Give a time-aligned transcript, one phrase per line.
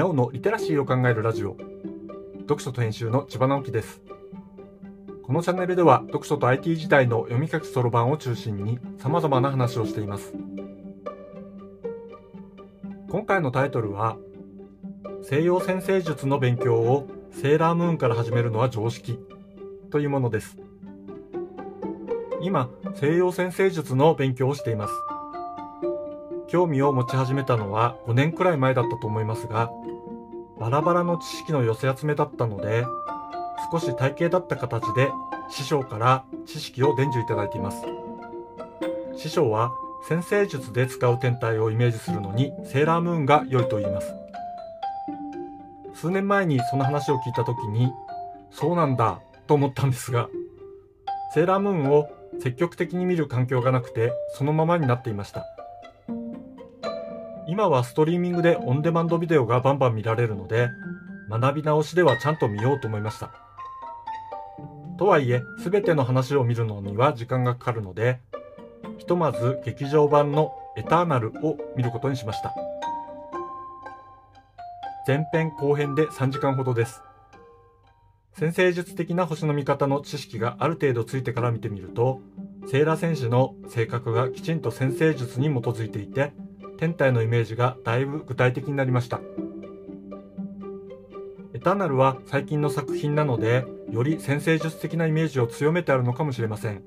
[0.00, 1.58] にゃおのリテラシーを考えるラジオ。
[2.48, 4.00] 読書と編集の千葉直樹です。
[5.22, 10.32] このチャンネルでは読書と IT 時代の読み書きそろばんを中心に様々な話をしています。
[13.10, 14.16] 今回のタイトルは
[15.22, 19.18] 西洋先生術の勉強をセーラームーンから始めるのは常識
[19.90, 20.56] というものです。
[22.40, 24.94] 今西洋先生術の勉強をしています。
[26.50, 29.70] 興味を持ち始めたのは5年くらい前だったと思いますが、
[30.58, 32.84] バラバラの知識の寄せ集めだったので、
[33.70, 35.12] 少し体系だった形で
[35.48, 37.84] 師匠から知識を伝授いただいています。
[39.16, 39.70] 師匠は
[40.08, 44.12] 先生術で使う天体をイメージするのにセーラームーンが良いと言います。
[45.94, 47.92] 数年前にその話を聞いた時に、
[48.50, 50.28] そうなんだと思ったんですが、
[51.32, 52.08] セーラームーンを
[52.40, 55.59] 積極的に見る環境がなくてそのままになっていました。
[57.50, 60.68] 今はストリーミングでオンデマンドビデオがバンバン見られるので、
[61.28, 63.32] 学び直しではちゃんと見ようと思いました。
[65.00, 68.20] とはいえ、すべての話を見るのには時間がかかるので、
[68.98, 72.54] ひとまず劇場版のエターナルを見ることにしました。
[75.08, 77.02] 前編後編で3時間ほどです。
[78.34, 82.20] 先生術的な星の見方の知識がある程度ついてから見てみると、
[82.68, 86.32] セーラ選手の性格がきちんと先生術に基づいていて、
[86.80, 89.20] 天体のイメージがだいぶ具体的になりました。
[91.52, 96.82] エターナルは最近の作品なので、より先生術的なイメージを強めてあるのかもしれません。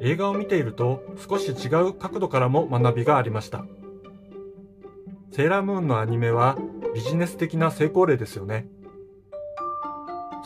[0.00, 3.66] 映画を見ていると少し違う角度からも学びがありました。
[5.30, 6.56] セーラームーンのアニメは
[6.94, 8.66] ビジネス的な成功例ですよね。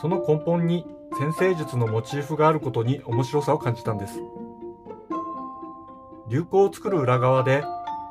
[0.01, 0.85] その根本に
[1.17, 4.19] 先生術のモチーフがあることに面白さを感じたんです。
[6.27, 7.63] 流行を作る裏側で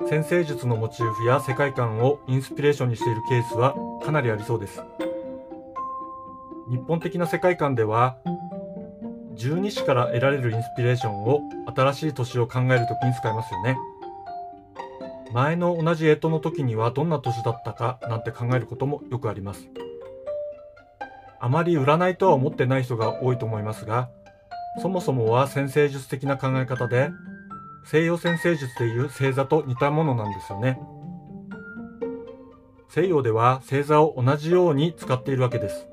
[0.09, 4.83] 先生術のモチーフや世界観をインスピレーションにしているケースはかなりありそうです。
[6.71, 8.17] 日本的な世界観では
[9.35, 11.41] 十二支から得られるインスピレーションを
[11.75, 13.77] 新しい年を考えるときに使いますよね。
[15.33, 19.69] 前の同じ干支の時にはどんな年だったかなんて考えることもよくあります。
[21.41, 24.09] あまり占いとは思ってない人が多いと思いますが、
[24.81, 27.11] そもそもは先生術的な考え方で
[27.85, 30.81] 西洋先生術でいう星座と似たものなんですよね。
[32.89, 35.89] 西洋では星座を同じように使っているわけです。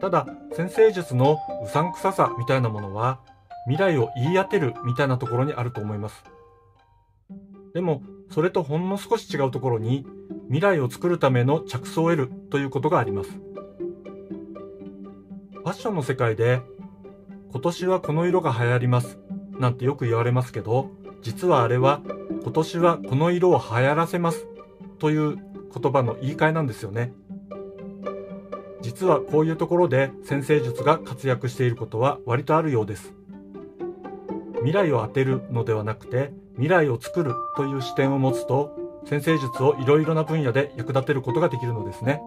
[0.00, 3.20] ただ、先生術のうさんくささみたいなものは、
[3.66, 6.24] 未来を言い当てるみたいなところにあると思います。
[7.74, 10.06] でも、それとほんの少し違うところに、
[10.46, 13.30] 未来を作るための着想を得るということがあります。
[13.30, 16.62] ファッションの世界で、
[17.52, 19.18] 今年はこの色が流行ります
[19.58, 20.90] なんてよく言われますけど、
[21.22, 22.00] 実はあれは
[22.42, 24.46] 今年はこの色を流行らせます
[24.98, 27.12] という言葉の言い換えなんですよね。
[28.80, 33.12] 実はこういうところで先生術が活躍していることは割とあるようです。
[34.58, 42.20] 未来を当てるのではなくて未来を作るという視点を持つと先生術をいろいろな分野で役立てることができるのですね。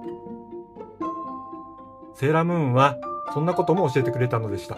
[2.15, 2.97] セーラームーンは
[3.33, 4.77] そんなことも教えてくれたのでした。